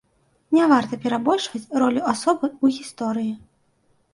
[0.55, 3.31] Не варта перабольшваць ролю асобы ў гісторыі.